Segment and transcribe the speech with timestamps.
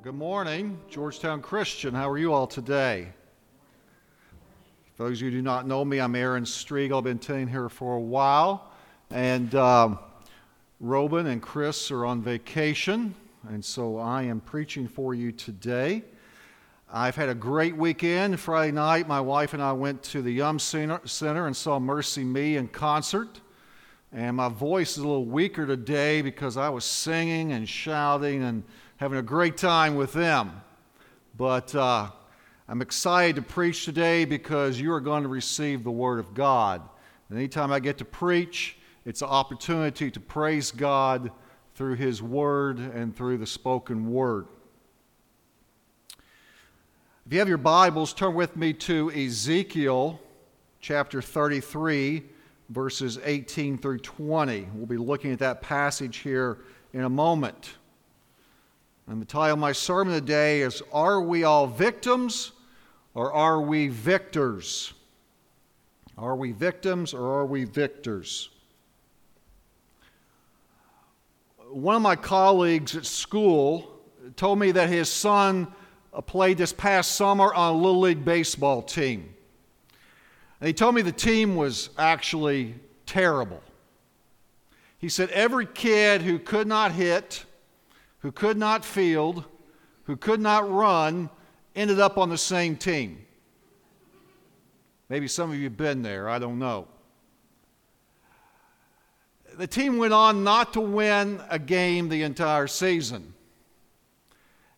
[0.00, 1.92] Well, good morning, Georgetown Christian.
[1.92, 3.08] How are you all today?
[4.96, 6.96] For those of you who do not know me, I'm Aaron Striegel.
[6.96, 8.72] I've been attending here for a while.
[9.10, 9.98] And um,
[10.80, 13.14] Robin and Chris are on vacation,
[13.50, 16.02] and so I am preaching for you today.
[16.90, 18.40] I've had a great weekend.
[18.40, 22.54] Friday night, my wife and I went to the Yum Center, Center and saw MercyMe
[22.54, 23.42] in concert.
[24.12, 28.64] And my voice is a little weaker today because I was singing and shouting and
[29.00, 30.60] having a great time with them.
[31.34, 32.10] But uh,
[32.68, 36.82] I'm excited to preach today because you are going to receive the Word of God.
[37.30, 41.30] And anytime I get to preach, it's an opportunity to praise God
[41.74, 44.48] through His Word and through the spoken Word.
[47.24, 50.20] If you have your Bibles, turn with me to Ezekiel
[50.82, 52.22] chapter 33,
[52.68, 54.68] verses 18 through 20.
[54.74, 56.58] We'll be looking at that passage here
[56.92, 57.76] in a moment.
[59.10, 62.52] And the title of my sermon today is Are We All Victims
[63.12, 64.92] or Are We Victors?
[66.16, 68.50] Are we victims or are we victors?
[71.72, 73.90] One of my colleagues at school
[74.36, 75.66] told me that his son
[76.26, 79.34] played this past summer on a Little League baseball team.
[80.60, 83.60] And he told me the team was actually terrible.
[84.98, 87.44] He said every kid who could not hit,
[88.20, 89.44] who could not field,
[90.04, 91.30] who could not run,
[91.74, 93.24] ended up on the same team.
[95.08, 96.86] Maybe some of you have been there, I don't know.
[99.58, 103.34] The team went on not to win a game the entire season.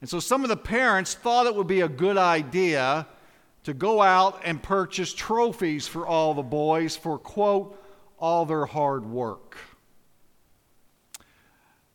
[0.01, 3.07] And so some of the parents thought it would be a good idea
[3.65, 7.81] to go out and purchase trophies for all the boys for, quote,
[8.19, 9.57] all their hard work.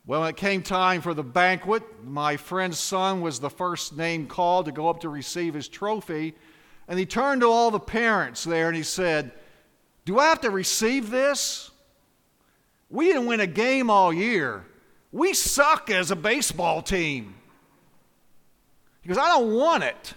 [0.08, 4.28] Well, when it came time for the banquet, my friend's son was the first name
[4.28, 6.34] called to go up to receive his trophy.
[6.88, 9.34] And he turned to all the parents there and he said,
[10.06, 11.72] Do I have to receive this?
[12.90, 14.66] We didn't win a game all year.
[15.12, 17.36] We suck as a baseball team.
[19.02, 20.14] He goes, I don't want it.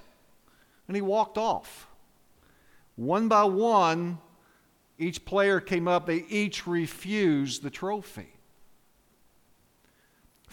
[0.86, 1.88] And he walked off.
[2.94, 4.18] One by one,
[4.98, 8.34] each player came up, they each refused the trophy.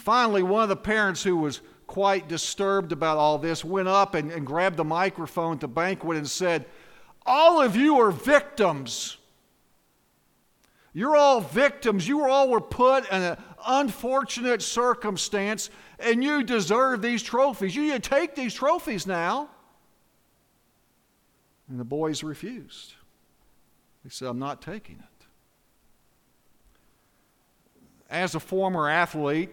[0.08, 4.32] Finally, one of the parents who was quite disturbed about all this went up and,
[4.32, 6.64] and grabbed the microphone at the banquet and said,
[7.26, 9.18] All of you are victims.
[10.94, 12.08] You're all victims.
[12.08, 15.70] You all were put in an unfortunate circumstance,
[16.00, 17.76] and you deserve these trophies.
[17.76, 19.50] You need to take these trophies now.
[21.68, 22.94] And the boys refused.
[24.06, 25.26] They said, I'm not taking it.
[28.10, 29.50] As a former athlete,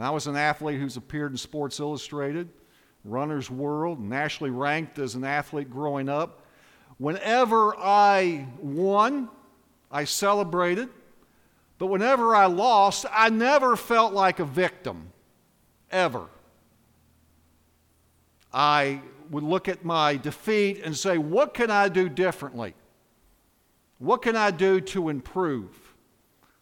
[0.00, 2.48] and I was an athlete who's appeared in Sports Illustrated,
[3.04, 6.46] Runner's World, nationally ranked as an athlete growing up.
[6.96, 9.28] Whenever I won,
[9.92, 10.88] I celebrated.
[11.76, 15.12] But whenever I lost, I never felt like a victim,
[15.90, 16.28] ever.
[18.54, 22.72] I would look at my defeat and say, What can I do differently?
[23.98, 25.78] What can I do to improve?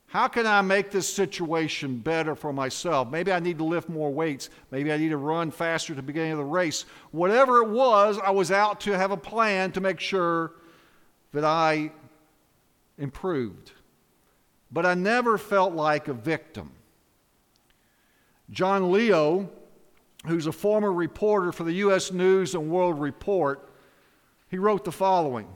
[0.09, 3.11] How can I make this situation better for myself?
[3.11, 4.49] Maybe I need to lift more weights.
[4.71, 6.87] Maybe I need to run faster at the beginning of the race.
[7.11, 10.53] Whatever it was, I was out to have a plan to make sure
[11.35, 11.93] that I
[12.97, 13.73] improved.
[14.73, 16.73] But I never felt like a victim.
[18.51, 19.51] John Leo,
[20.27, 22.13] who's a former reporter for the U.S.
[22.13, 23.69] News and World Report,
[24.49, 25.49] he wrote the following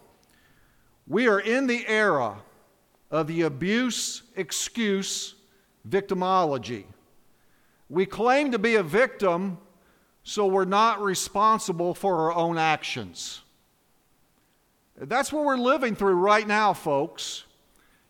[1.06, 2.36] We are in the era
[3.12, 5.34] of the abuse excuse
[5.88, 6.84] victimology.
[7.88, 9.58] We claim to be a victim,
[10.24, 13.42] so we're not responsible for our own actions.
[14.96, 17.44] That's what we're living through right now, folks.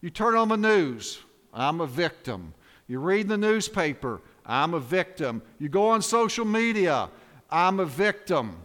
[0.00, 1.19] You turn on the news,
[1.52, 2.54] I'm a victim.
[2.86, 5.42] You read the newspaper, I'm a victim.
[5.58, 7.08] You go on social media,
[7.50, 8.56] I'm a victim.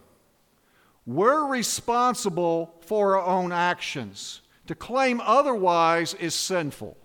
[1.07, 4.41] We're responsible for our own actions.
[4.67, 6.97] To claim otherwise is sinful.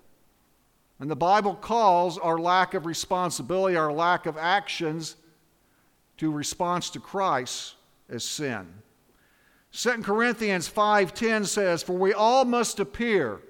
[0.99, 5.17] And the Bible calls our lack of responsibility, our lack of actions
[6.19, 7.75] to response to Christ
[8.09, 8.83] as sin.
[9.73, 13.41] 2 Corinthians 5:10 says, "For we all must appear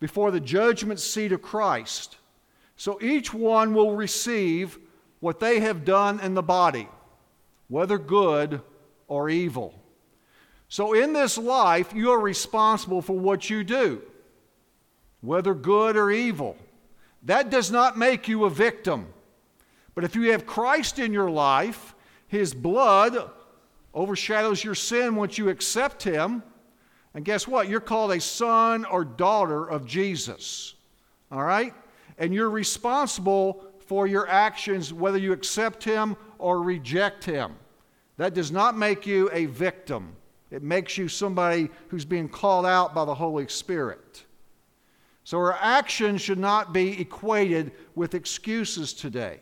[0.00, 2.16] before the judgment seat of Christ.
[2.76, 4.78] So each one will receive
[5.20, 6.88] what they have done in the body,
[7.68, 8.62] whether good
[9.06, 9.81] or evil."
[10.72, 14.00] So, in this life, you are responsible for what you do,
[15.20, 16.56] whether good or evil.
[17.24, 19.12] That does not make you a victim,
[19.94, 21.94] But if you have Christ in your life,
[22.26, 23.30] his blood
[23.92, 26.42] overshadows your sin once you accept him.
[27.12, 27.68] And guess what?
[27.68, 30.74] You're called a son or daughter of Jesus.
[31.30, 31.74] All right?
[32.16, 37.56] And you're responsible for your actions, whether you accept him or reject him.
[38.16, 40.16] That does not make you a victim,
[40.52, 44.22] it makes you somebody who's being called out by the Holy Spirit.
[45.24, 49.40] So our actions should not be equated with excuses today.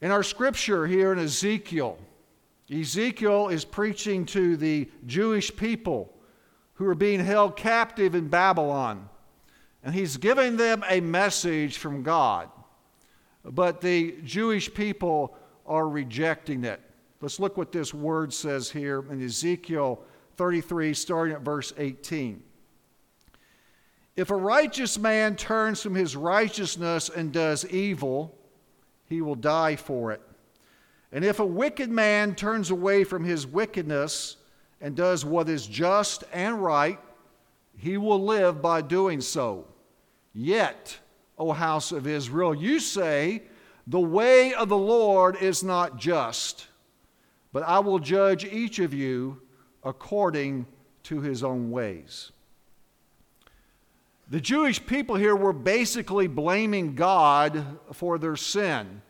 [0.00, 1.98] In our scripture here in Ezekiel,
[2.72, 6.14] Ezekiel is preaching to the Jewish people
[6.74, 9.08] who are being held captive in Babylon.
[9.84, 12.48] And he's giving them a message from God.
[13.44, 15.36] But the Jewish people
[15.66, 16.80] are rejecting it.
[17.20, 20.02] Let's look what this word says here in Ezekiel
[20.36, 22.42] 33, starting at verse 18.
[24.16, 28.36] If a righteous man turns from his righteousness and does evil,
[29.08, 30.20] he will die for it.
[31.12, 34.36] And if a wicked man turns away from his wickedness
[34.80, 36.98] and does what is just and right,
[37.78, 39.66] he will live by doing so.
[40.34, 40.98] Yet,
[41.38, 43.42] O house of Israel, you say,
[43.86, 46.66] The way of the Lord is not just,
[47.56, 49.40] but I will judge each of you
[49.82, 50.66] according
[51.04, 52.30] to his own ways.
[54.28, 57.64] The Jewish people here were basically blaming God
[57.94, 59.00] for their sin.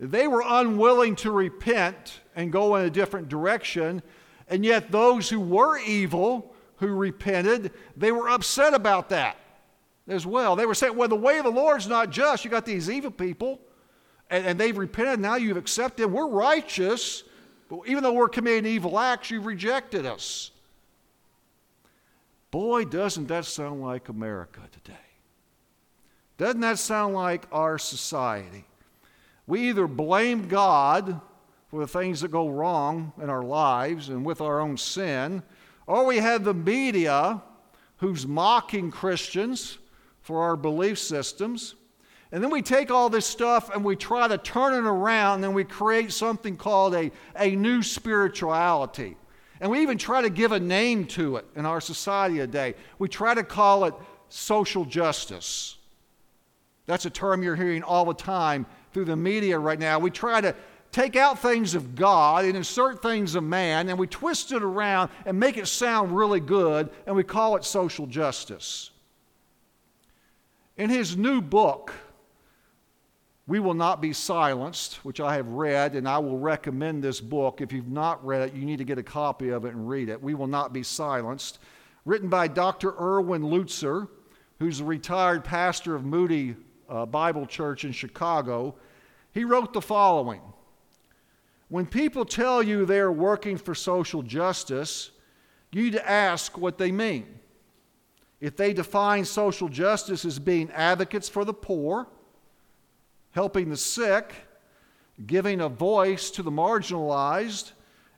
[0.00, 4.02] They were unwilling to repent and go in a different direction,
[4.48, 9.36] and yet those who were evil, who repented, they were upset about that
[10.08, 10.56] as well.
[10.56, 12.44] They were saying, well, the way of the Lord's not just.
[12.44, 13.60] You got these evil people,
[14.28, 15.20] and, and they've repented.
[15.20, 16.08] Now you've accepted.
[16.08, 17.22] We're righteous,
[17.70, 20.50] but even though we're committing evil acts, you've rejected us.
[22.50, 24.98] Boy, doesn't that sound like America today.
[26.36, 28.64] Doesn't that sound like our society?
[29.46, 31.20] We either blame God
[31.68, 35.44] for the things that go wrong in our lives and with our own sin,
[35.86, 37.40] or we have the media
[37.98, 39.78] who's mocking Christians
[40.22, 41.76] for our belief systems.
[42.32, 45.54] And then we take all this stuff and we try to turn it around and
[45.54, 49.16] we create something called a, a new spirituality.
[49.60, 52.74] And we even try to give a name to it in our society today.
[52.98, 53.94] We try to call it
[54.28, 55.76] social justice.
[56.86, 59.98] That's a term you're hearing all the time through the media right now.
[59.98, 60.54] We try to
[60.92, 65.10] take out things of God and insert things of man, and we twist it around
[65.24, 68.90] and make it sound really good, and we call it social justice.
[70.76, 71.92] In his new book,
[73.50, 77.60] we Will Not Be Silenced, which I have read, and I will recommend this book.
[77.60, 80.08] If you've not read it, you need to get a copy of it and read
[80.08, 80.22] it.
[80.22, 81.58] We Will Not Be Silenced,
[82.04, 82.94] written by Dr.
[82.96, 84.06] Erwin Lutzer,
[84.60, 86.54] who's a retired pastor of Moody
[86.88, 88.76] uh, Bible Church in Chicago.
[89.32, 90.42] He wrote the following
[91.70, 95.10] When people tell you they are working for social justice,
[95.72, 97.26] you need to ask what they mean.
[98.40, 102.06] If they define social justice as being advocates for the poor,
[103.32, 104.34] helping the sick,
[105.26, 107.72] giving a voice to the marginalized,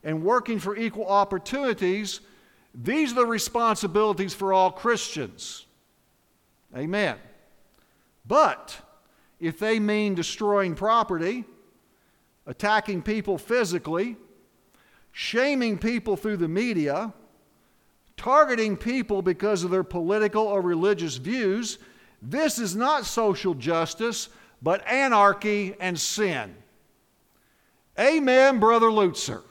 [0.05, 2.21] and working for equal opportunities,
[2.75, 5.67] these are the responsibilities for all Christians.
[6.77, 7.17] Amen.
[8.27, 8.77] But
[9.39, 11.45] if they mean destroying property,
[12.47, 14.17] attacking people physically,
[15.13, 17.13] shaming people through the media,
[18.17, 21.79] targeting people because of their political or religious views,
[22.23, 24.29] this is not social justice,
[24.63, 26.55] but anarchy and sin.
[27.99, 29.43] Amen, Brother Lutzer.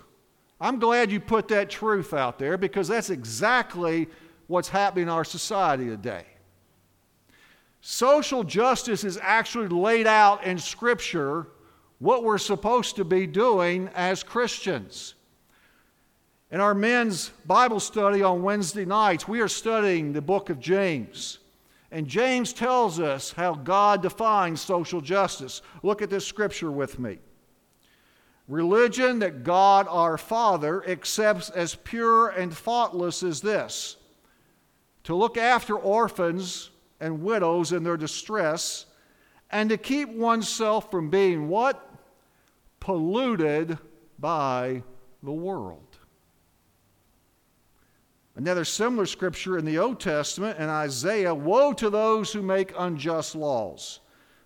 [0.60, 4.08] I'm glad you put that truth out there because that's exactly
[4.48, 6.26] what's happening in our society today.
[7.82, 11.48] Social justice is actually laid out in Scripture
[11.98, 15.16] what we're supposed to be doing as Christians.
[16.52, 21.40] In our men's Bible study on Wednesday nights, we are studying the book of James.
[21.92, 25.62] And James tells us how God defines social justice.
[25.84, 27.20] Look at this scripture with me.
[28.48, 33.98] Religion that God our Father accepts as pure and faultless is this
[35.04, 36.70] to look after orphans
[37.00, 38.86] and widows in their distress,
[39.50, 41.90] and to keep oneself from being what?
[42.80, 43.78] Polluted
[44.20, 44.84] by
[45.24, 45.91] the world.
[48.36, 53.36] Another similar scripture in the Old Testament in Isaiah Woe to those who make unjust
[53.36, 54.00] laws,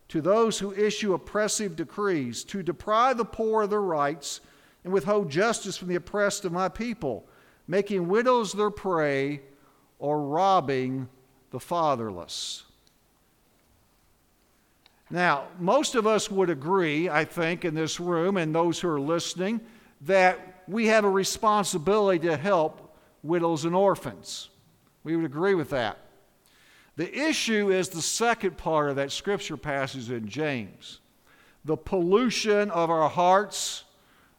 [0.08, 4.42] to those who issue oppressive decrees, to deprive the poor of their rights
[4.84, 7.28] and withhold justice from the oppressed of my people,
[7.68, 9.42] making widows their prey
[10.00, 11.08] or robbing
[11.52, 12.64] the fatherless.
[15.12, 19.00] Now, most of us would agree, I think, in this room and those who are
[19.00, 19.62] listening,
[20.02, 22.85] that we have a responsibility to help
[23.26, 24.50] widows and orphans.
[25.04, 25.98] We would agree with that.
[26.96, 31.00] The issue is the second part of that scripture passage in James
[31.66, 33.86] the pollution of our hearts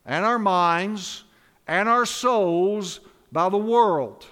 [0.04, 1.24] and our minds
[1.66, 3.00] and our souls
[3.32, 4.24] by the world.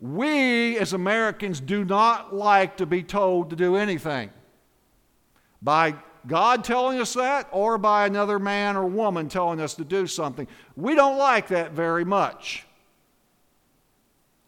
[0.00, 4.30] We as Americans do not like to be told to do anything
[5.62, 5.94] by
[6.26, 10.48] God telling us that or by another man or woman telling us to do something.
[10.76, 12.66] We don't like that very much.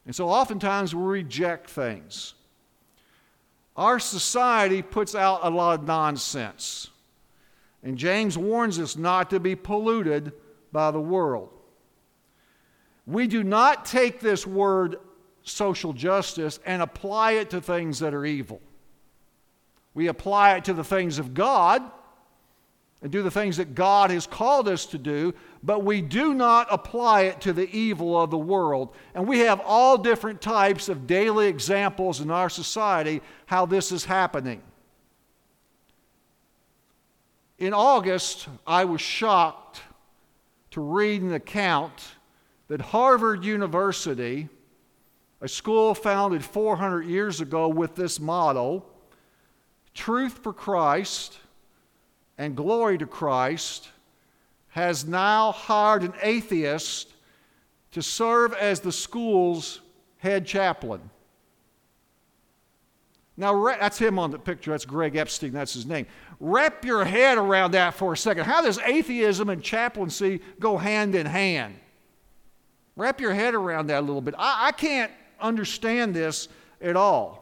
[0.06, 2.35] And so oftentimes we reject things.
[3.76, 6.90] Our society puts out a lot of nonsense.
[7.82, 10.32] And James warns us not to be polluted
[10.71, 11.50] by the world.
[13.06, 14.97] We do not take this word
[15.42, 18.61] social justice and apply it to things that are evil.
[19.94, 21.82] We apply it to the things of God
[23.02, 26.68] and do the things that God has called us to do, but we do not
[26.71, 28.94] apply it to the evil of the world.
[29.14, 34.04] And we have all different types of daily examples in our society how this is
[34.04, 34.62] happening.
[37.59, 39.82] In August, I was shocked
[40.71, 41.92] to read an account
[42.68, 44.49] that Harvard University,
[45.40, 48.85] a school founded 400 years ago with this motto,
[49.94, 51.38] Truth for Christ
[52.39, 53.89] and Glory to Christ,
[54.71, 57.12] has now hired an atheist
[57.93, 59.81] to serve as the school's
[60.19, 61.11] head chaplain.
[63.37, 64.71] Now, that's him on the picture.
[64.71, 65.53] That's Greg Epstein.
[65.53, 66.07] That's his name.
[66.39, 68.45] Wrap your head around that for a second.
[68.45, 71.75] How does atheism and chaplaincy go hand in hand?
[72.95, 74.35] Wrap your head around that a little bit.
[74.39, 75.11] I, I can't
[75.41, 76.49] understand this
[76.81, 77.42] at all.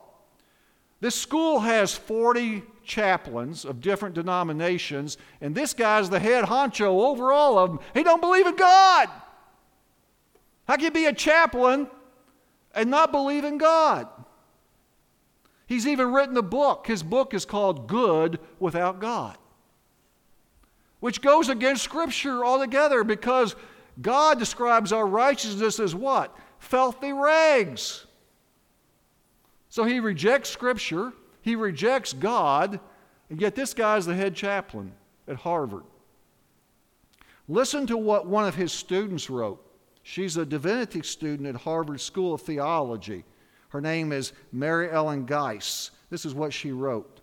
[1.00, 7.33] This school has 40 chaplains of different denominations, and this guy's the head honcho over
[7.33, 7.80] all of them.
[7.95, 9.09] He don't believe in God.
[10.69, 11.88] How can you be a chaplain
[12.75, 14.09] and not believe in God?
[15.66, 16.87] He's even written a book.
[16.87, 19.38] His book is called Good Without God,
[20.99, 23.57] which goes against Scripture altogether because
[24.02, 26.37] God describes our righteousness as what?
[26.59, 28.07] Filthy rags.
[29.70, 31.12] So he rejects Scripture,
[31.42, 32.80] he rejects God,
[33.30, 34.92] and yet this guy's the head chaplain
[35.28, 35.84] at Harvard.
[37.48, 39.64] Listen to what one of his students wrote.
[40.02, 43.24] She's a divinity student at Harvard School of Theology.
[43.68, 45.92] Her name is Mary Ellen Geis.
[46.10, 47.20] This is what she wrote.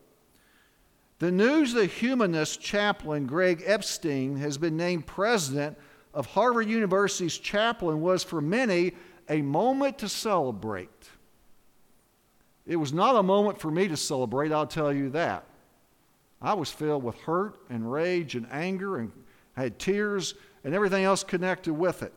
[1.20, 5.78] The news the humanist chaplain Greg Epstein has been named president
[6.14, 8.94] of Harvard University's chaplain was for many
[9.30, 11.10] a moment to celebrate.
[12.68, 15.46] It was not a moment for me to celebrate, I'll tell you that.
[16.42, 19.12] I was filled with hurt and rage and anger and
[19.56, 22.14] had tears and everything else connected with it.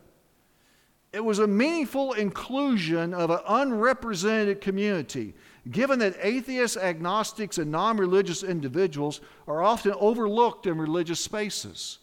[1.12, 5.34] It was a meaningful inclusion of an unrepresented community,
[5.70, 11.98] given that atheists, agnostics, and non religious individuals are often overlooked in religious spaces.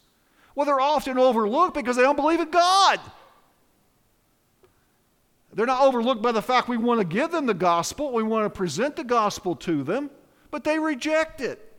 [0.54, 3.00] Well, they're often overlooked because they don't believe in God.
[5.58, 8.44] They're not overlooked by the fact we want to give them the gospel, we want
[8.44, 10.08] to present the gospel to them,
[10.52, 11.74] but they reject it.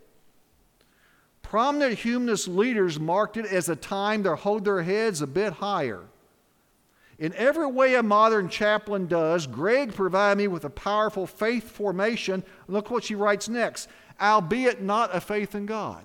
[1.44, 6.02] Prominent humanist leaders marked it as a time to hold their heads a bit higher.
[7.20, 12.44] In every way a modern chaplain does, Greg provided me with a powerful faith formation.
[12.68, 13.88] Look what she writes next
[14.20, 16.04] albeit not a faith in God.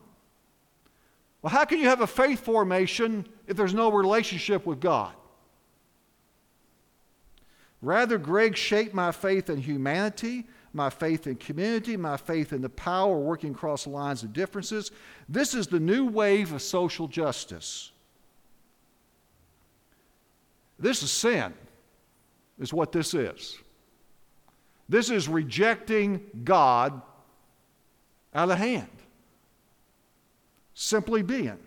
[1.42, 5.12] Well, how can you have a faith formation if there's no relationship with God?
[7.84, 12.68] Rather, Greg shaped my faith in humanity, my faith in community, my faith in the
[12.70, 14.90] power working across lines of differences.
[15.28, 17.92] This is the new wave of social justice.
[20.78, 21.52] This is sin,
[22.58, 23.58] is what this is.
[24.88, 27.02] This is rejecting God
[28.34, 28.88] out of hand.
[30.72, 31.58] Simply being.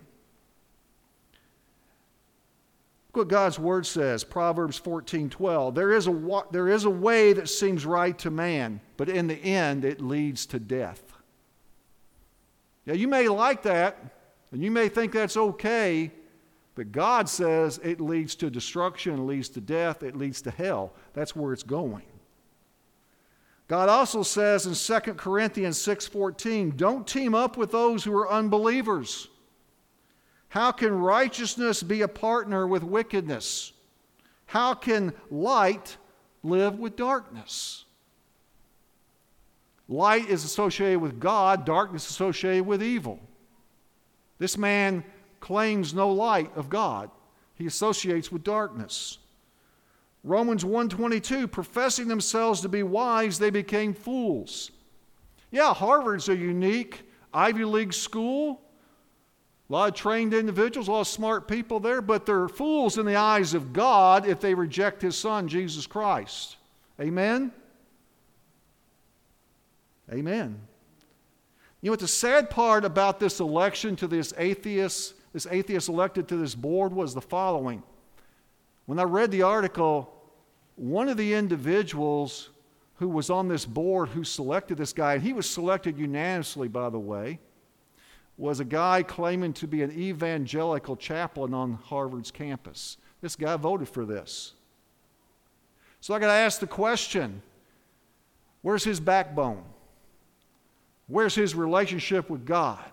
[3.06, 5.74] Look what God's word says, Proverbs 14 12.
[5.74, 9.36] There is, a, there is a way that seems right to man, but in the
[9.36, 11.02] end it leads to death.
[12.86, 13.98] Now, you may like that,
[14.50, 16.10] and you may think that's okay,
[16.74, 20.94] but God says it leads to destruction, it leads to death, it leads to hell.
[21.12, 22.06] That's where it's going.
[23.66, 29.28] God also says in 2 Corinthians 6:14, don't team up with those who are unbelievers.
[30.48, 33.72] How can righteousness be a partner with wickedness?
[34.46, 35.96] How can light
[36.42, 37.84] live with darkness?
[39.88, 43.20] Light is associated with God, darkness associated with evil.
[44.38, 45.04] This man
[45.40, 47.10] claims no light of God.
[47.54, 49.18] He associates with darkness.
[50.24, 54.70] Romans 1:22 professing themselves to be wise they became fools.
[55.50, 57.02] Yeah, Harvard's a unique
[57.32, 58.62] Ivy League school.
[59.68, 63.04] A lot of trained individuals, a lot of smart people there, but they're fools in
[63.04, 66.56] the eyes of God if they reject his son Jesus Christ.
[66.98, 67.52] Amen.
[70.10, 70.58] Amen.
[71.82, 76.28] You know what the sad part about this election to this atheist, this atheist elected
[76.28, 77.82] to this board was the following.
[78.86, 80.10] When I read the article,
[80.76, 82.48] one of the individuals
[82.96, 86.88] who was on this board who selected this guy, and he was selected unanimously, by
[86.88, 87.38] the way,
[88.38, 92.96] was a guy claiming to be an evangelical chaplain on Harvard's campus.
[93.20, 94.54] This guy voted for this.
[96.00, 97.42] So I got to ask the question
[98.62, 99.64] where's his backbone?
[101.08, 102.84] Where's his relationship with God?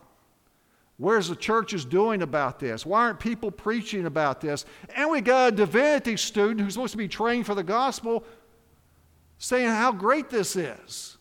[0.97, 2.85] Where's the churches doing about this?
[2.85, 4.65] Why aren't people preaching about this?
[4.95, 8.23] And we got a divinity student who's supposed to be trained for the gospel
[9.37, 11.17] saying how great this is.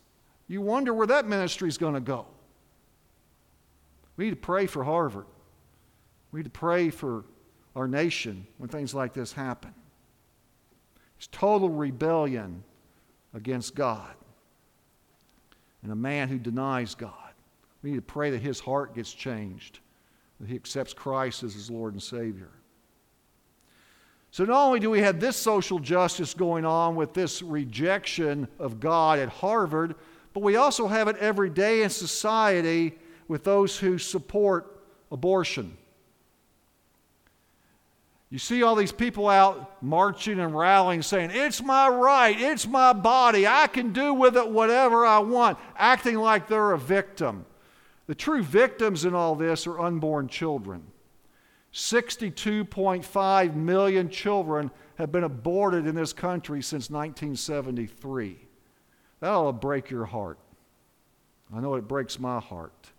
[0.46, 2.26] You wonder where that ministry is going to go.
[4.16, 5.26] We need to pray for Harvard.
[6.30, 7.24] We need to pray for
[7.74, 9.74] our nation when things like this happen.
[11.16, 12.62] It's total rebellion
[13.32, 14.14] against God
[15.82, 17.12] and a man who denies God.
[17.82, 19.80] We need to pray that his heart gets changed,
[20.40, 22.50] that he accepts Christ as his Lord and Savior.
[24.30, 28.80] So, not only do we have this social justice going on with this rejection of
[28.80, 29.94] God at Harvard,
[30.32, 35.76] but we also have it every day in society with those who support abortion.
[38.30, 42.92] You see all these people out marching and rallying saying, It's my right, it's my
[42.92, 47.46] body, I can do with it whatever I want, acting like they're a victim.
[48.06, 50.82] The true victims in all this are unborn children.
[51.72, 58.38] 62.5 million children have been aborted in this country since 1973.
[59.20, 60.38] That'll break your heart.
[61.54, 62.90] I know it breaks my heart.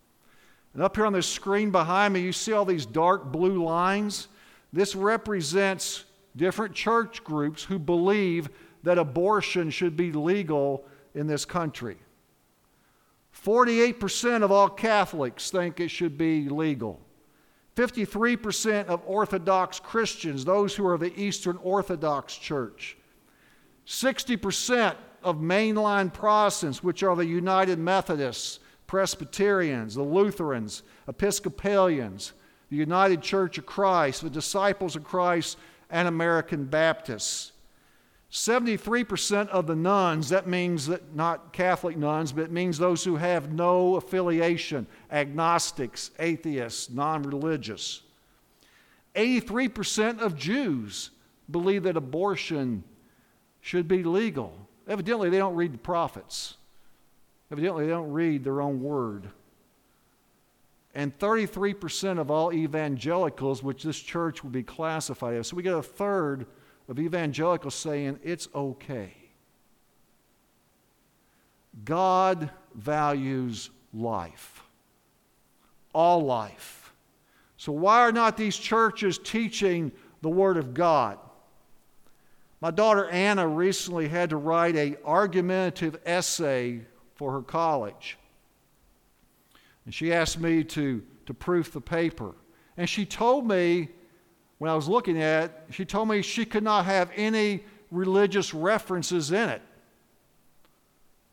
[0.75, 4.27] And up here on the screen behind me, you see all these dark blue lines.
[4.73, 6.03] This represents
[6.35, 8.49] different church groups who believe
[8.83, 11.97] that abortion should be legal in this country.
[13.41, 16.99] 48% of all Catholics think it should be legal.
[17.77, 22.97] 53% of Orthodox Christians, those who are the Eastern Orthodox Church.
[23.87, 32.33] 60% of mainline Protestants, which are the United Methodists, Presbyterians, the Lutherans, Episcopalians,
[32.69, 35.57] the United Church of Christ, the Disciples of Christ,
[35.89, 37.51] and American Baptists.
[38.31, 43.15] 73% of the nuns, that means that not Catholic nuns, but it means those who
[43.15, 48.01] have no affiliation, agnostics, atheists, non religious.
[49.15, 51.11] 83% of Jews
[51.49, 52.83] believe that abortion
[53.61, 54.67] should be legal.
[54.87, 56.55] Evidently, they don't read the prophets.
[57.51, 59.29] Evidently, they don't read their own word.
[60.93, 65.47] And 33% of all evangelicals, which this church would be classified as.
[65.47, 66.47] So we get a third
[66.87, 69.13] of evangelicals saying it's okay.
[71.83, 74.63] God values life,
[75.93, 76.93] all life.
[77.57, 81.19] So, why are not these churches teaching the Word of God?
[82.61, 86.81] My daughter Anna recently had to write a argumentative essay
[87.15, 88.17] for her college.
[89.85, 92.33] And she asked me to, to proof the paper.
[92.77, 93.89] And she told me
[94.57, 98.53] when I was looking at it, she told me she could not have any religious
[98.53, 99.61] references in it.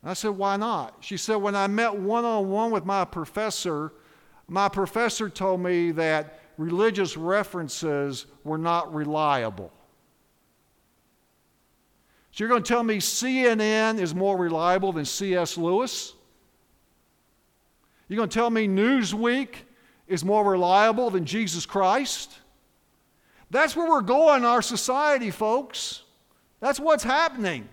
[0.04, 0.96] I said, Why not?
[1.00, 3.92] She said, When I met one on one with my professor,
[4.48, 9.72] my professor told me that religious references were not reliable.
[12.32, 15.58] So you're going to tell me CNN is more reliable than C.S.
[15.58, 16.14] Lewis?
[18.08, 19.48] You're going to tell me Newsweek
[20.06, 22.32] is more reliable than Jesus Christ?
[23.50, 26.02] That's where we're going in our society, folks.
[26.60, 27.68] That's what's happening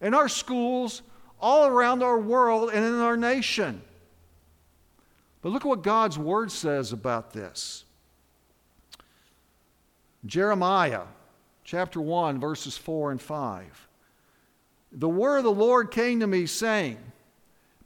[0.00, 1.02] in our schools,
[1.38, 3.82] all around our world, and in our nation.
[5.42, 7.84] But look at what God's Word says about this.
[10.24, 11.02] Jeremiah
[11.72, 13.88] chapter 1, verses 4 and 5.
[14.92, 16.98] The word of the Lord came to me, saying,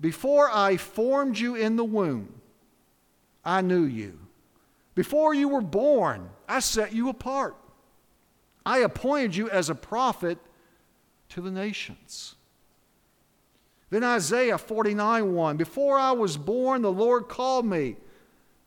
[0.00, 2.40] Before I formed you in the womb,
[3.44, 4.18] I knew you.
[4.96, 7.54] Before you were born, I set you apart.
[8.64, 10.38] I appointed you as a prophet
[11.28, 12.34] to the nations.
[13.90, 17.94] Then Isaiah 49 1 Before I was born, the Lord called me.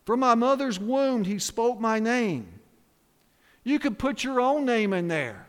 [0.05, 2.58] From my mother's womb, he spoke my name.
[3.69, 5.47] You could put your own name in there.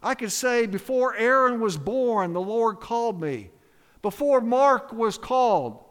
[0.00, 3.50] I could say, Before Aaron was born, the Lord called me.
[4.00, 5.82] Before Mark was called,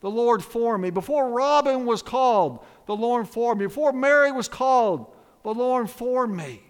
[0.00, 0.88] the Lord formed me.
[0.88, 3.66] Before Robin was called, the Lord formed me.
[3.66, 6.62] Before Mary was called, the Lord formed me.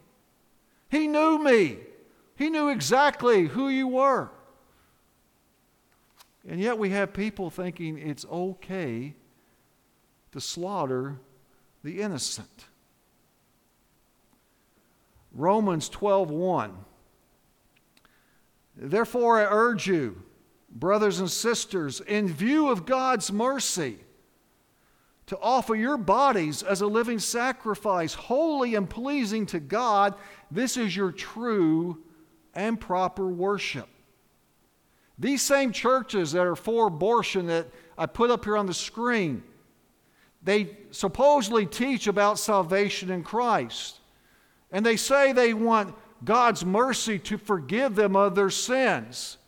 [0.88, 1.78] He knew me.
[2.34, 4.32] He knew exactly who you were.
[6.48, 9.14] And yet we have people thinking it's okay
[10.32, 11.20] to slaughter
[11.84, 12.66] the innocent.
[15.32, 16.72] Romans 12:1
[18.76, 20.22] Therefore I urge you
[20.70, 23.98] brothers and sisters in view of God's mercy
[25.26, 30.14] to offer your bodies as a living sacrifice holy and pleasing to God.
[30.50, 32.02] This is your true
[32.54, 33.88] and proper worship.
[35.18, 39.42] These same churches that are for abortion that I put up here on the screen
[40.42, 43.99] they supposedly teach about salvation in Christ
[44.72, 49.38] and they say they want God's mercy to forgive them of their sins,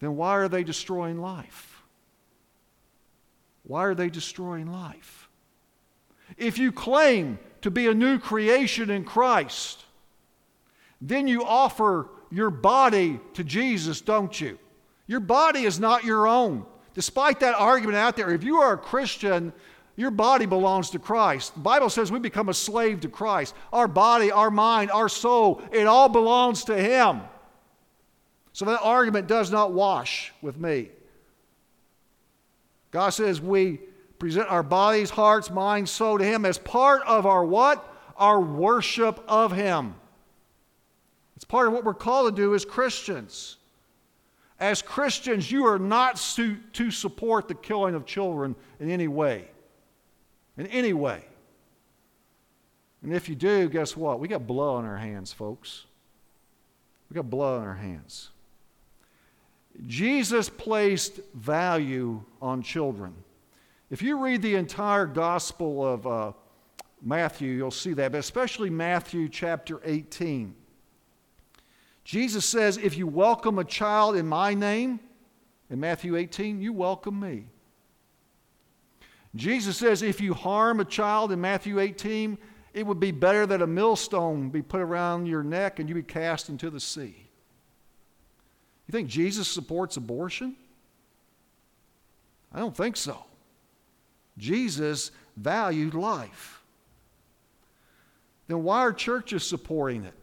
[0.00, 1.82] then why are they destroying life?
[3.62, 5.28] Why are they destroying life?
[6.36, 9.84] If you claim to be a new creation in Christ,
[11.00, 14.58] then you offer your body to Jesus, don't you?
[15.06, 16.66] Your body is not your own.
[16.94, 19.52] Despite that argument out there, if you are a Christian,
[19.96, 21.54] your body belongs to Christ.
[21.54, 23.54] The Bible says we become a slave to Christ.
[23.72, 27.22] Our body, our mind, our soul, it all belongs to Him.
[28.52, 30.90] So that argument does not wash with me.
[32.90, 33.80] God says we
[34.18, 37.92] present our bodies, hearts, minds, soul to Him as part of our what?
[38.18, 39.94] Our worship of Him.
[41.36, 43.56] It's part of what we're called to do as Christians.
[44.60, 49.48] As Christians, you are not to, to support the killing of children in any way
[50.56, 51.22] in any way.
[53.02, 54.20] And if you do, guess what?
[54.20, 55.84] We got blood on our hands, folks.
[57.08, 58.30] We got blood on our hands.
[59.86, 63.14] Jesus placed value on children.
[63.90, 66.32] If you read the entire Gospel of uh,
[67.02, 70.54] Matthew, you'll see that, but especially Matthew chapter 18.
[72.04, 75.00] Jesus says, If you welcome a child in my name,
[75.70, 77.46] in Matthew 18, you welcome me.
[79.36, 82.38] Jesus says if you harm a child in Matthew 18,
[82.74, 86.02] it would be better that a millstone be put around your neck and you be
[86.02, 87.28] cast into the sea.
[88.86, 90.56] You think Jesus supports abortion?
[92.52, 93.24] I don't think so.
[94.38, 96.62] Jesus valued life.
[98.48, 100.14] Then why are churches supporting it?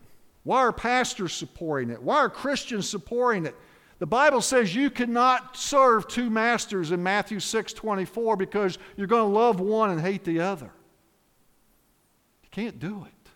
[0.43, 2.01] Why are pastors supporting it?
[2.01, 3.55] Why are Christians supporting it?
[4.03, 9.31] The Bible says you cannot serve two masters in Matthew 6 24 because you're going
[9.31, 10.73] to love one and hate the other.
[12.43, 13.29] You can't do it.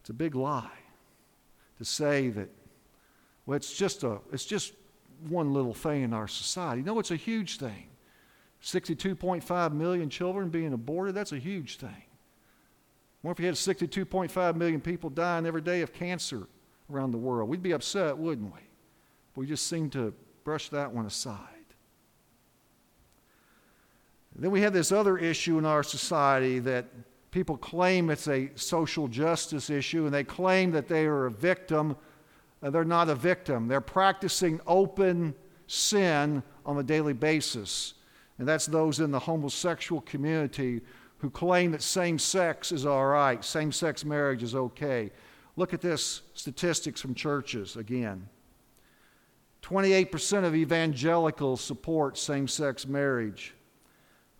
[0.00, 0.70] It's a big lie
[1.76, 2.48] to say that,
[3.44, 4.72] well, it's just, a, it's just
[5.28, 6.80] one little thing in our society.
[6.80, 7.88] No, it's a huge thing.
[8.62, 12.04] 62.5 million children being aborted, that's a huge thing.
[13.20, 16.46] What if you had 62.5 million people dying every day of cancer
[16.92, 17.48] around the world.
[17.48, 18.60] We'd be upset, wouldn't we?
[19.34, 20.12] We just seem to
[20.44, 21.48] brush that one aside.
[24.34, 26.86] Then we have this other issue in our society that
[27.30, 31.96] people claim it's a social justice issue, and they claim that they are a victim.
[32.62, 33.68] Uh, they're not a victim.
[33.68, 35.34] They're practicing open
[35.66, 37.94] sin on a daily basis.
[38.38, 40.80] And that's those in the homosexual community
[41.18, 45.10] who claim that same sex is all right, same sex marriage is okay.
[45.56, 48.28] Look at this statistics from churches again.
[49.62, 53.54] 28% of evangelicals support same sex marriage.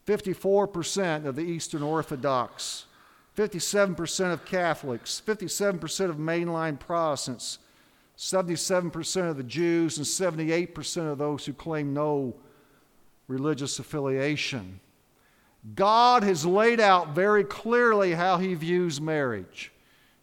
[0.07, 2.87] 54% of the Eastern Orthodox,
[3.37, 7.59] 57% of Catholics, 57% of mainline Protestants,
[8.19, 12.35] 77% of the Jews, and 78% of those who claim no
[13.29, 14.81] religious affiliation.
[15.75, 19.72] God has laid out very clearly how he views marriage.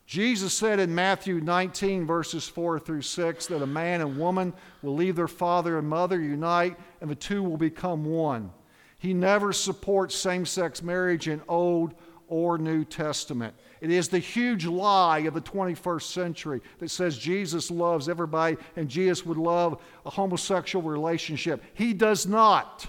[0.09, 4.95] Jesus said in Matthew 19, verses 4 through 6, that a man and woman will
[4.95, 8.49] leave their father and mother, unite, and the two will become one.
[8.97, 11.93] He never supports same sex marriage in Old
[12.27, 13.53] or New Testament.
[13.81, 18.89] It is the huge lie of the 21st century that says Jesus loves everybody and
[18.89, 21.63] Jesus would love a homosexual relationship.
[21.75, 22.87] He does not.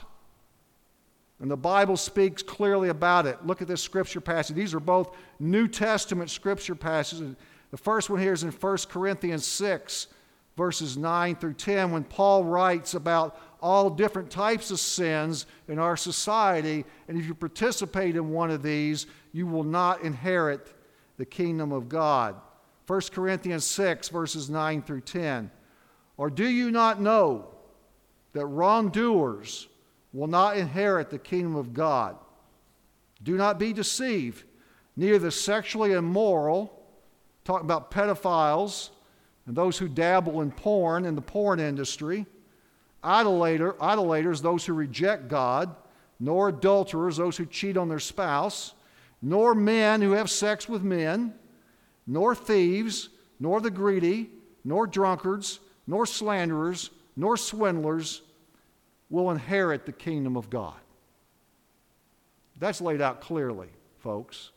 [1.41, 3.45] And the Bible speaks clearly about it.
[3.47, 4.57] Look at this scripture passage.
[4.57, 7.35] These are both New Testament scripture passages.
[7.71, 10.09] The first one here is in 1 Corinthians 6,
[10.57, 15.97] verses 9 through 10, when Paul writes about all different types of sins in our
[15.97, 16.85] society.
[17.09, 20.75] And if you participate in one of these, you will not inherit
[21.17, 22.37] the kingdom of God.
[22.87, 25.51] 1 Corinthians 6, verses 9 through 10.
[26.19, 27.49] Or do you not know
[28.33, 29.69] that wrongdoers
[30.13, 32.17] will not inherit the kingdom of God?
[33.23, 34.45] Do not be deceived.
[34.97, 36.73] Neither the sexually immoral,
[37.45, 38.91] talking about pedophiles
[39.47, 42.27] and those who dabble in porn in the porn industry,
[43.05, 45.75] idolater, idolaters, those who reject God,
[46.19, 48.75] nor adulterers, those who cheat on their spouse,
[49.23, 51.35] nor men who have sex with men,
[52.07, 54.31] nor thieves, nor the greedy,
[54.65, 58.23] nor drunkards, nor slanderers, nor swindlers
[59.11, 60.75] will inherit the kingdom of God.
[62.59, 63.69] That's laid out clearly,
[63.99, 64.51] folks.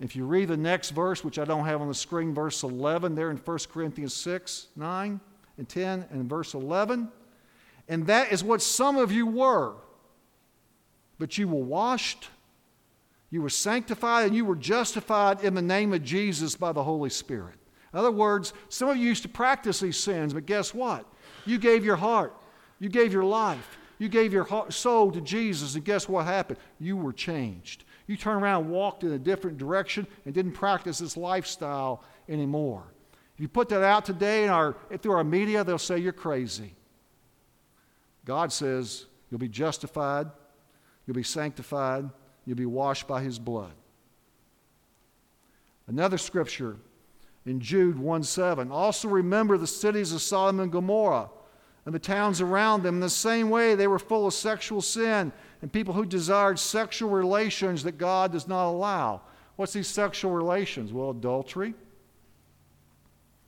[0.00, 3.14] If you read the next verse, which I don't have on the screen, verse 11,
[3.14, 5.20] there in 1 Corinthians 6, 9,
[5.58, 7.08] and 10, and verse 11,
[7.88, 9.74] and that is what some of you were.
[11.18, 12.28] But you were washed,
[13.30, 17.10] you were sanctified, and you were justified in the name of Jesus by the Holy
[17.10, 17.56] Spirit.
[17.92, 21.06] In other words, some of you used to practice these sins, but guess what?
[21.44, 22.36] You gave your heart,
[22.78, 26.58] you gave your life, you gave your soul to Jesus, and guess what happened?
[26.78, 27.84] You were changed.
[28.06, 32.84] You turned around walked in a different direction and didn't practice this lifestyle anymore.
[33.34, 36.74] If you put that out today in our, through our media, they'll say you're crazy.
[38.24, 40.28] God says you'll be justified,
[41.06, 42.08] you'll be sanctified,
[42.44, 43.72] you'll be washed by his blood.
[45.86, 46.76] Another scripture
[47.46, 48.70] in Jude 1 7.
[48.70, 51.30] Also remember the cities of Sodom and Gomorrah
[51.88, 52.96] and the towns around them.
[52.96, 57.08] In the same way, they were full of sexual sin and people who desired sexual
[57.08, 59.22] relations that God does not allow.
[59.56, 60.92] What's these sexual relations?
[60.92, 61.72] Well, adultery,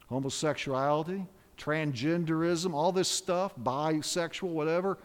[0.09, 1.27] homosexuality,
[1.59, 4.97] transgenderism, all this stuff, bisexual, whatever.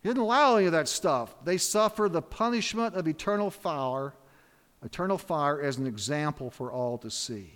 [0.00, 1.34] He didn't allow any of that stuff.
[1.44, 4.14] They suffer the punishment of eternal fire,
[4.84, 7.54] eternal fire as an example for all to see.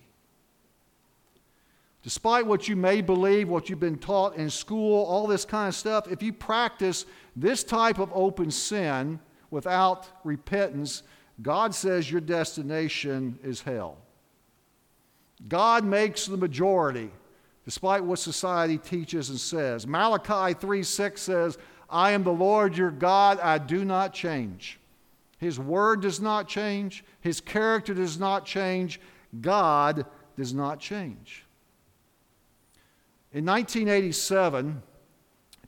[2.07, 5.75] Despite what you may believe, what you've been taught in school, all this kind of
[5.75, 9.19] stuff, if you practice this type of open sin
[9.51, 11.03] without repentance,
[11.43, 13.99] God says your destination is hell.
[15.49, 17.11] God makes the majority,
[17.65, 19.85] despite what society teaches and says.
[19.85, 21.59] Malachi 3 6 says,
[21.91, 24.79] I am the Lord your God, I do not change.
[25.39, 29.01] His word does not change, His character does not change,
[29.41, 31.46] God does not change.
[33.37, 34.83] In 1987,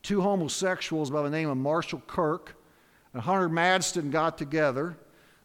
[0.02, 2.56] two homosexuals by the name of Marshall Kirk
[3.12, 4.96] and Hunter Madsen got together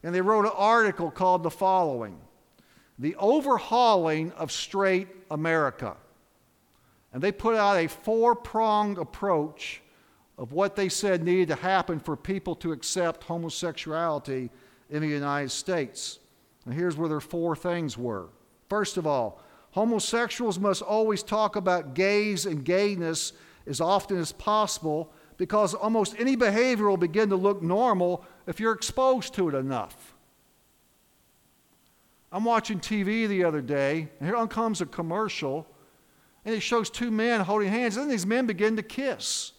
[0.03, 2.17] and they wrote an article called The Following
[2.97, 5.97] The Overhauling of Straight America.
[7.11, 9.81] And they put out a four pronged approach
[10.37, 14.49] of what they said needed to happen for people to accept homosexuality
[14.89, 16.19] in the United States.
[16.63, 18.29] And here's where their four things were.
[18.69, 19.41] First of all,
[19.73, 23.33] Homosexuals must always talk about gays and gayness
[23.65, 28.73] as often as possible because almost any behavior will begin to look normal if you're
[28.73, 30.13] exposed to it enough.
[32.31, 35.65] I'm watching TV the other day, and here comes a commercial,
[36.45, 39.53] and it shows two men holding hands, and then these men begin to kiss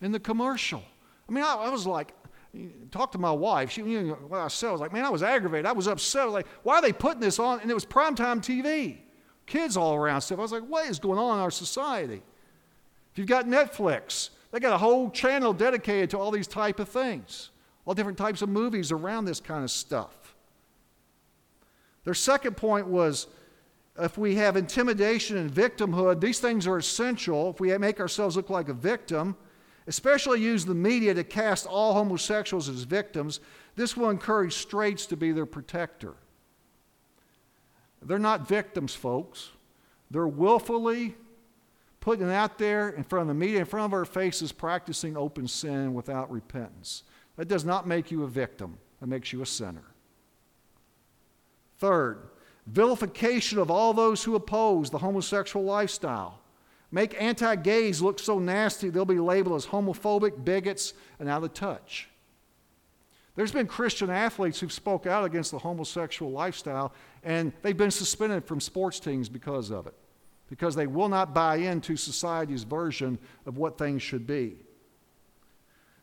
[0.00, 0.82] in the commercial.
[1.28, 2.14] I mean, I, I was like,
[2.90, 3.70] talk to my wife.
[3.70, 5.66] She, you know, I said, I was like, man, I was aggravated.
[5.66, 6.22] I was upset.
[6.22, 7.60] I was like, why are they putting this on?
[7.60, 8.98] And it was primetime TV
[9.46, 10.38] kids all around stuff.
[10.38, 12.22] I was like, what is going on in our society?
[13.12, 16.88] If you've got Netflix, they got a whole channel dedicated to all these type of
[16.88, 17.50] things,
[17.84, 20.34] all different types of movies around this kind of stuff.
[22.04, 23.28] Their second point was
[23.98, 27.50] if we have intimidation and victimhood, these things are essential.
[27.50, 29.36] If we make ourselves look like a victim,
[29.86, 33.40] especially use the media to cast all homosexuals as victims,
[33.76, 36.14] this will encourage straights to be their protector.
[38.04, 39.50] They're not victims, folks.
[40.10, 41.14] They're willfully
[42.00, 45.16] putting it out there in front of the media, in front of our faces, practicing
[45.16, 47.04] open sin without repentance.
[47.36, 49.84] That does not make you a victim, that makes you a sinner.
[51.78, 52.18] Third,
[52.66, 56.40] vilification of all those who oppose the homosexual lifestyle.
[56.90, 61.54] Make anti gays look so nasty they'll be labeled as homophobic, bigots, and out of
[61.54, 62.08] touch.
[63.34, 68.44] There's been Christian athletes who've spoke out against the homosexual lifestyle, and they've been suspended
[68.44, 69.94] from sports teams because of it,
[70.50, 74.56] because they will not buy into society's version of what things should be.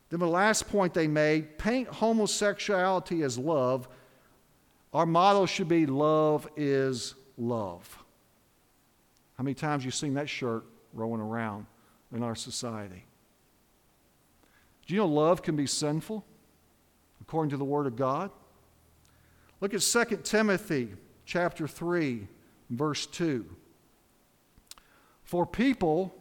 [0.09, 3.87] Then the last point they made paint homosexuality as love.
[4.93, 8.03] Our motto should be love is love.
[9.37, 11.67] How many times you seen that shirt rolling around
[12.13, 13.05] in our society?
[14.87, 16.25] Do you know love can be sinful
[17.21, 18.31] according to the Word of God?
[19.61, 20.93] Look at 2 Timothy
[21.29, 22.27] chapter 3,
[22.71, 23.45] verse 2.
[25.23, 26.15] For people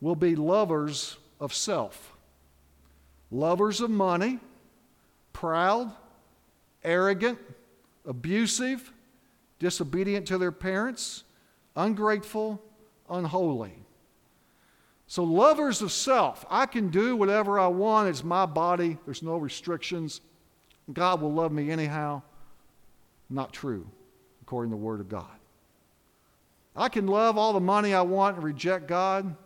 [0.00, 2.16] will be lovers of self,
[3.30, 4.38] lovers of money,
[5.34, 5.92] proud,
[6.82, 7.38] arrogant,
[8.06, 8.90] abusive,
[9.58, 11.24] disobedient to their parents,
[11.76, 12.62] ungrateful,
[13.10, 13.74] unholy.
[15.06, 18.08] So, lovers of self, I can do whatever I want.
[18.08, 20.22] It's my body, there's no restrictions.
[20.90, 22.22] God will love me anyhow.
[23.28, 23.86] Not true,
[24.48, 25.26] according to the Word of God.
[26.74, 29.36] I can love all the money I want and reject God.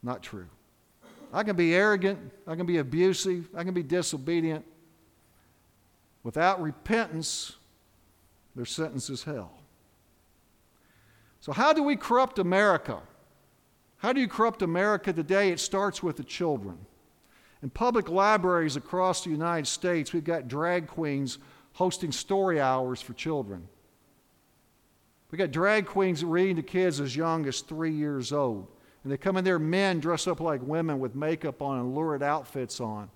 [0.00, 0.46] Not true.
[1.32, 2.20] I can be arrogant.
[2.46, 3.48] I can be abusive.
[3.52, 4.64] I can be disobedient.
[6.22, 7.56] Without repentance,
[8.54, 9.58] their sentence is hell.
[11.40, 13.00] So, how do we corrupt America?
[13.96, 15.50] How do you corrupt America today?
[15.50, 16.78] It starts with the children.
[17.60, 21.38] In public libraries across the United States, we've got drag queens
[21.72, 23.66] hosting story hours for children.
[25.30, 28.68] We've got drag queens reading to kids as young as three years old.
[29.02, 32.22] And they come in there, men dressed up like women with makeup on and lurid
[32.22, 33.10] outfits on.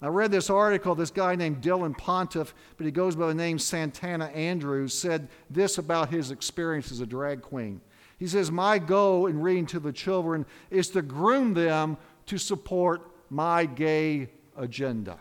[0.00, 3.58] I read this article, this guy named Dylan Pontiff, but he goes by the name
[3.58, 7.80] Santana Andrews, said this about his experience as a drag queen.
[8.18, 13.10] He says, My goal in reading to the children is to groom them to support
[13.30, 15.18] my gay agenda.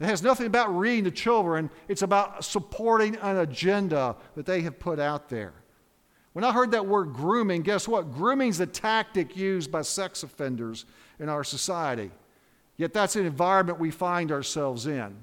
[0.00, 4.78] It has nothing about reading to children, it's about supporting an agenda that they have
[4.78, 5.54] put out there.
[6.32, 8.12] When I heard that word grooming, guess what?
[8.12, 10.84] Grooming is a tactic used by sex offenders
[11.20, 12.10] in our society.
[12.76, 15.22] Yet that's an environment we find ourselves in.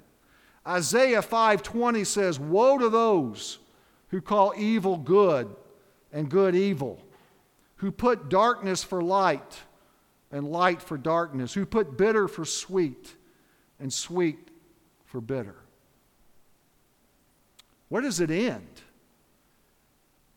[0.66, 3.58] Isaiah 5:20 says, "Woe to those
[4.08, 5.54] who call evil good
[6.12, 7.02] and good evil,
[7.76, 9.64] who put darkness for light
[10.30, 13.16] and light for darkness, who put bitter for sweet
[13.78, 14.51] and sweet
[15.12, 15.56] for bitter."
[17.90, 18.80] Where does it end?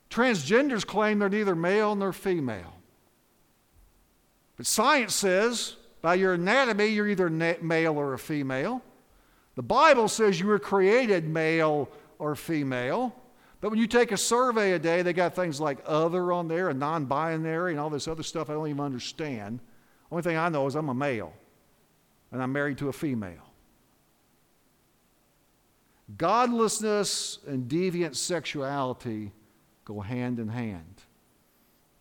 [0.09, 2.75] Transgenders claim they're neither male nor female.
[4.57, 8.81] But science says by your anatomy, you're either male or a female.
[9.55, 13.15] The Bible says you were created male or female.
[13.61, 16.67] But when you take a survey a day, they got things like other on there
[16.67, 19.61] and non binary and all this other stuff I don't even understand.
[20.11, 21.31] Only thing I know is I'm a male
[22.33, 23.54] and I'm married to a female.
[26.17, 29.31] Godlessness and deviant sexuality
[29.85, 31.01] go hand in hand.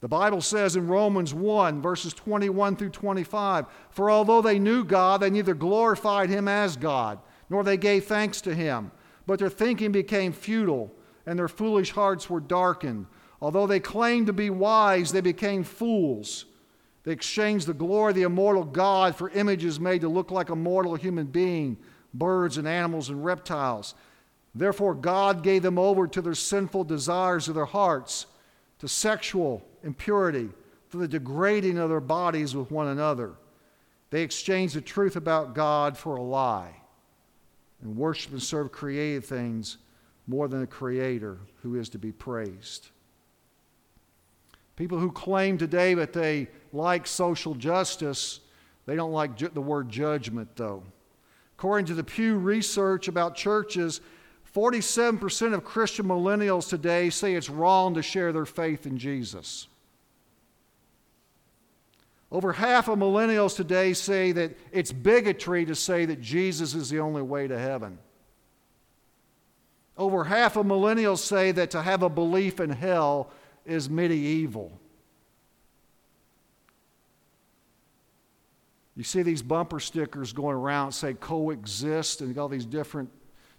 [0.01, 5.21] The Bible says in Romans 1, verses 21 through 25 For although they knew God,
[5.21, 8.93] they neither glorified him as God, nor they gave thanks to him,
[9.27, 13.07] but their thinking became futile, and their foolish hearts were darkened.
[13.41, 16.45] Although they claimed to be wise, they became fools.
[17.05, 20.57] They exchanged the glory of the immortal God for images made to look like a
[20.57, 21.79] mortal human being,
[22.15, 23.95] birds and animals and reptiles.
[24.55, 28.27] Therefore, God gave them over to their sinful desires of their hearts,
[28.79, 30.49] to sexual impurity,
[30.91, 33.33] to the degrading of their bodies with one another.
[34.11, 36.77] They exchanged the truth about God for a lie
[37.83, 39.79] and worship and serve created things
[40.27, 42.89] more than the Creator who is to be praised.
[44.77, 48.41] People who claim today that they like social justice,
[48.87, 50.83] they don't like ju- the word judgment, though.
[51.57, 54.01] According to the Pew Research about churches,
[54.55, 59.67] 47% of Christian millennials today say it's wrong to share their faith in Jesus.
[62.31, 66.99] Over half of millennials today say that it's bigotry to say that Jesus is the
[66.99, 67.99] only way to heaven.
[69.97, 73.31] Over half of millennials say that to have a belief in hell
[73.65, 74.81] is medieval.
[78.97, 83.11] You see these bumper stickers going around say coexist and all these different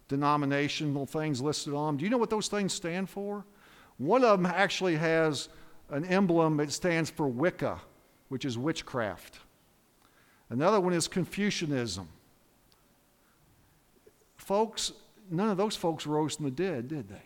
[0.07, 1.97] denominational things listed on them.
[1.97, 3.45] Do you know what those things stand for?
[3.97, 5.49] One of them actually has
[5.89, 7.79] an emblem that stands for Wicca
[8.29, 9.39] which is witchcraft.
[10.49, 12.07] Another one is Confucianism.
[14.37, 14.91] Folks,
[15.29, 17.23] none of those folks rose from the dead, did they?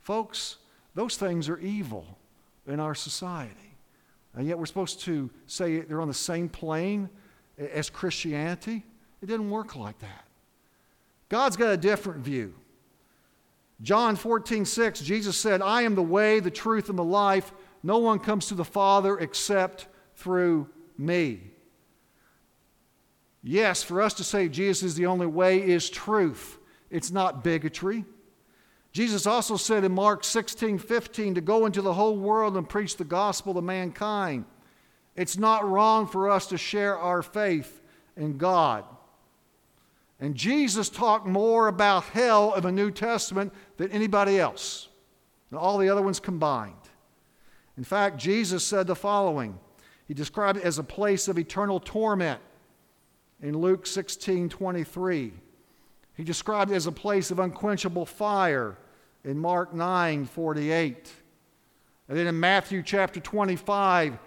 [0.00, 0.56] Folks,
[0.94, 2.18] those things are evil
[2.66, 3.67] in our society.
[4.38, 7.10] And yet we're supposed to say they're on the same plane
[7.58, 8.84] as Christianity.
[9.20, 10.24] It didn't work like that.
[11.28, 12.54] God's got a different view.
[13.82, 17.52] John 14, 6, Jesus said, I am the way, the truth, and the life.
[17.82, 21.40] No one comes to the Father except through me.
[23.42, 26.58] Yes, for us to say Jesus is the only way is truth.
[26.90, 28.04] It's not bigotry.
[28.98, 32.96] Jesus also said in Mark 16 15 to go into the whole world and preach
[32.96, 34.44] the gospel to mankind.
[35.14, 37.80] It's not wrong for us to share our faith
[38.16, 38.84] in God.
[40.18, 44.88] And Jesus talked more about hell in the New Testament than anybody else,
[45.56, 46.74] all the other ones combined.
[47.76, 49.60] In fact, Jesus said the following
[50.08, 52.40] He described it as a place of eternal torment
[53.40, 55.32] in Luke 16 23.
[56.16, 58.76] He described it as a place of unquenchable fire
[59.24, 61.12] in Mark 9 48.
[62.08, 64.18] And then in Matthew chapter 25,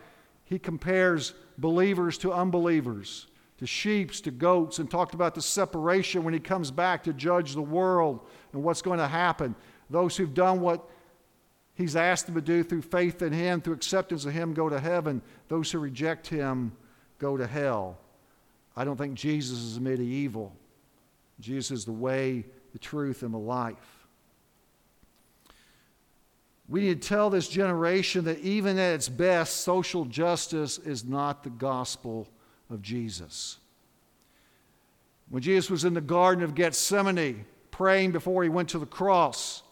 [0.46, 3.28] he compares believers to unbelievers,
[3.58, 7.54] to sheep, to goats, and talked about the separation when he comes back to judge
[7.54, 8.20] the world
[8.54, 9.56] and what's going to happen.
[9.89, 10.88] Those who've done what
[11.74, 14.80] he's asked them to do through faith in him, through acceptance of him, go to
[14.80, 15.22] heaven.
[15.48, 16.74] Those who reject him
[17.18, 17.98] go to hell.
[18.76, 20.56] I don't think Jesus is medieval.
[21.39, 24.01] Jesus is the way, the truth, and the life.
[26.72, 31.43] We need to tell this generation that even at its best, social justice is not
[31.43, 32.30] the gospel
[32.69, 33.57] of Jesus.
[35.30, 39.63] When Jesus was in the Garden of Gethsemane praying before he went to the cross,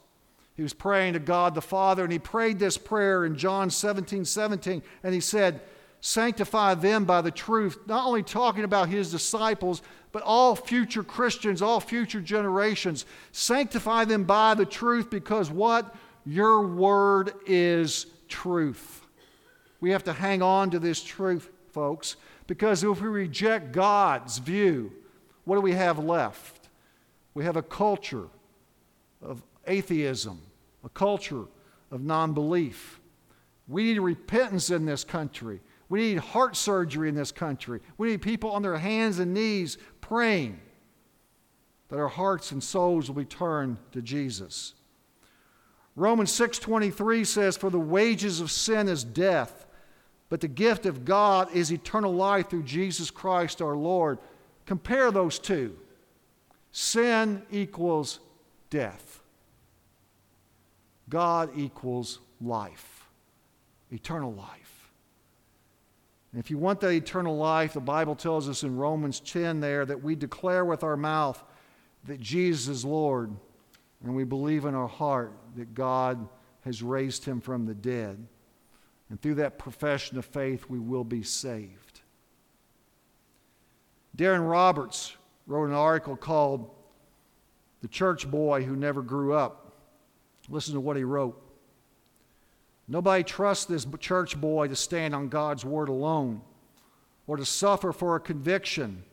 [0.58, 4.26] he was praying to God the Father, and he prayed this prayer in John 17
[4.26, 5.62] 17, and he said,
[6.02, 9.82] Sanctify them by the truth, not only talking about his disciples,
[10.12, 13.06] but all future Christians, all future generations.
[13.32, 15.96] Sanctify them by the truth because what?
[16.30, 19.02] Your word is truth.
[19.82, 24.92] We have to hang on to this truth, folks, because if we reject God's view,
[25.46, 26.70] what do we have left?
[27.34, 28.28] We have a culture
[29.24, 30.40] of atheism,
[30.84, 31.46] a culture
[31.90, 33.00] of non belief.
[33.68, 35.62] We need repentance in this country.
[35.90, 37.80] We need heart surgery in this country.
[37.98, 40.60] We need people on their hands and knees praying
[41.88, 44.76] that our hearts and souls will be turned to Jesus.
[46.00, 49.68] Romans 6:23 says for the wages of sin is death,
[50.30, 54.18] but the gift of God is eternal life through Jesus Christ our Lord.
[54.66, 55.78] Compare those two.
[56.72, 58.22] Sin equals
[58.70, 59.22] death.
[61.10, 63.10] God equals life,
[63.92, 64.92] eternal life.
[66.32, 69.86] And if you want that eternal life, the Bible tells us in Romans 10 there
[69.86, 71.44] that we declare with our mouth
[72.06, 73.36] that Jesus is Lord
[74.04, 76.28] and we believe in our heart that God
[76.62, 78.26] has raised him from the dead.
[79.10, 82.02] And through that profession of faith, we will be saved.
[84.16, 85.16] Darren Roberts
[85.48, 86.70] wrote an article called
[87.82, 89.74] The Church Boy Who Never Grew Up.
[90.50, 91.42] Listen to what he wrote.
[92.88, 96.42] Nobody trusts this church boy to stand on God's word alone
[97.28, 99.04] or to suffer for a conviction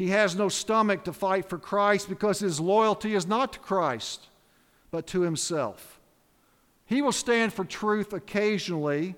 [0.00, 4.29] he has no stomach to fight for Christ because his loyalty is not to Christ,
[4.90, 6.00] but to himself.
[6.86, 9.14] He will stand for truth occasionally,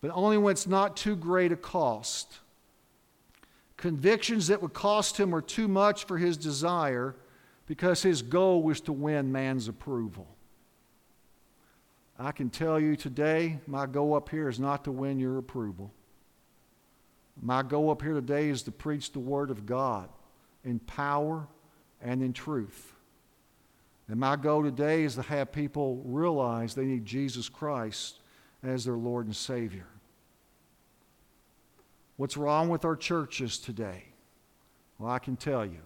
[0.00, 2.38] but only when it's not too great a cost.
[3.76, 7.16] Convictions that would cost him are too much for his desire
[7.66, 10.28] because his goal was to win man's approval.
[12.18, 15.92] I can tell you today, my goal up here is not to win your approval.
[17.42, 20.08] My goal up here today is to preach the Word of God
[20.64, 21.48] in power
[22.00, 22.93] and in truth.
[24.08, 28.20] And my goal today is to have people realize they need Jesus Christ
[28.62, 29.86] as their Lord and Savior.
[32.16, 34.04] What's wrong with our churches today?
[34.98, 35.80] Well, I can tell you.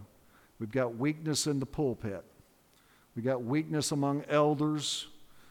[0.59, 2.25] We've got weakness in the pulpit.
[3.15, 5.07] We've got weakness among elders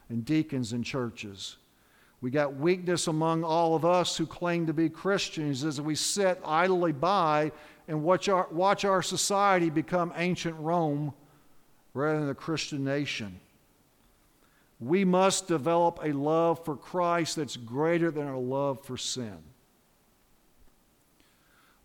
[0.10, 1.58] and deacons in churches.
[2.20, 6.40] We got weakness among all of us who claim to be Christians as we sit
[6.46, 7.52] idly by
[7.88, 11.14] and watch our, watch our society become ancient Rome
[11.98, 13.40] rather than a Christian nation.
[14.80, 19.38] We must develop a love for Christ that's greater than our love for sin.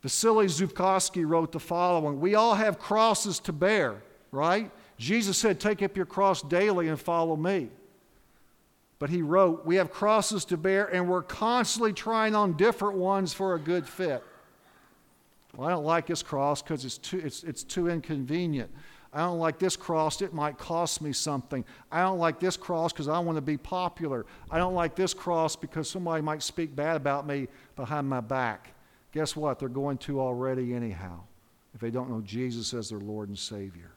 [0.02, 4.70] Vasily Zhukovsky wrote the following We all have crosses to bear, right?
[4.98, 7.70] Jesus said, Take up your cross daily and follow me.
[8.98, 13.32] But he wrote, We have crosses to bear, and we're constantly trying on different ones
[13.32, 14.22] for a good fit.
[15.56, 18.70] Well, I don't like this cross because it's too, it's, it's too inconvenient.
[19.12, 21.64] I don't like this cross, it might cost me something.
[21.90, 24.24] I don't like this cross because I want to be popular.
[24.50, 28.74] I don't like this cross because somebody might speak bad about me behind my back.
[29.12, 29.58] Guess what?
[29.58, 31.20] They're going to already, anyhow,
[31.74, 33.92] if they don't know Jesus as their Lord and Savior.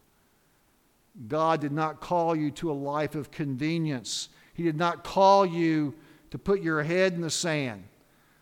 [1.30, 4.28] God did not call you to a life of convenience.
[4.54, 5.94] He did not call you
[6.32, 7.86] to put your head in the sand.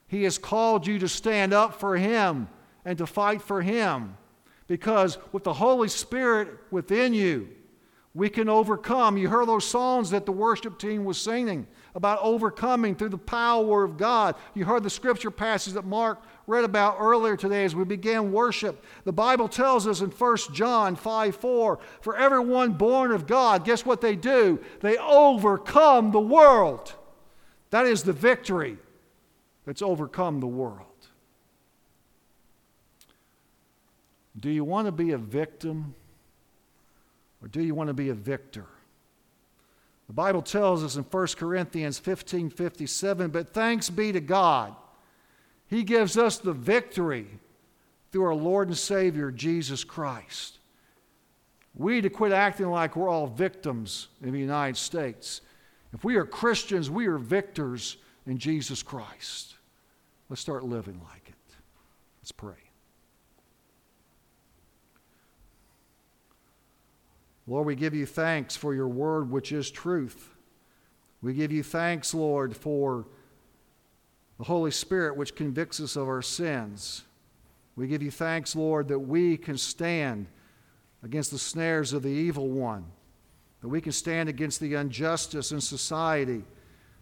[0.07, 2.47] He has called you to stand up for Him
[2.83, 4.17] and to fight for Him.
[4.73, 7.47] Because with the Holy Spirit within you,
[8.15, 9.17] We can overcome.
[9.17, 11.65] You heard those songs that the worship team was singing
[11.95, 14.35] about overcoming through the power of God.
[14.53, 18.83] You heard the scripture passage that Mark read about earlier today as we began worship.
[19.03, 23.83] The Bible tells us in 1 John 5 4, for everyone born of God, guess
[23.83, 24.59] what they do?
[24.81, 26.93] They overcome the world.
[27.71, 28.77] That is the victory
[29.65, 30.92] that's overcome the world.
[34.39, 35.95] Do you want to be a victim
[37.41, 38.65] or do you want to be a victor?
[40.07, 44.75] The Bible tells us in 1 Corinthians 15 57, but thanks be to God.
[45.67, 47.27] He gives us the victory
[48.11, 50.59] through our Lord and Savior, Jesus Christ.
[51.75, 55.41] We need to quit acting like we're all victims in the United States.
[55.93, 59.55] If we are Christians, we are victors in Jesus Christ.
[60.29, 61.55] Let's start living like it.
[62.21, 62.62] Let's pray.
[67.45, 70.29] Lord, we give you thanks for your word, which is truth.
[71.21, 73.05] We give you thanks, Lord, for
[74.37, 77.03] the Holy Spirit, which convicts us of our sins.
[77.75, 80.27] We give you thanks, Lord, that we can stand
[81.03, 82.85] against the snares of the evil one,
[83.61, 86.43] that we can stand against the injustice in society,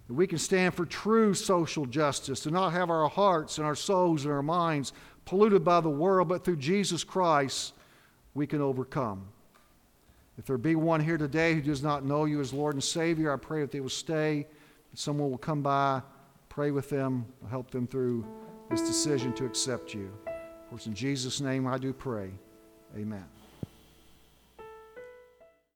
[0.07, 3.75] that we can stand for true social justice, to not have our hearts and our
[3.75, 4.93] souls and our minds
[5.25, 7.73] polluted by the world, but through Jesus Christ,
[8.33, 9.27] we can overcome.
[10.41, 13.31] If there be one here today who does not know you as Lord and Savior,
[13.31, 14.47] I pray that they will stay,
[14.89, 16.01] that someone will come by,
[16.49, 18.25] pray with them, help them through
[18.67, 20.11] this decision to accept you.
[20.25, 22.31] Of course, in Jesus' name I do pray.
[22.97, 23.25] Amen.